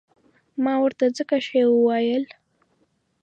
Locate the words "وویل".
1.67-2.23